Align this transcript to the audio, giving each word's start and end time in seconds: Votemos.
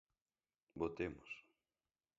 Votemos. 0.81 1.29